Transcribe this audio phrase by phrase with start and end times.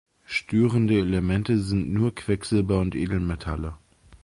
[0.25, 3.75] Störende Elemente sind nur Quecksilber und Edelmetalle.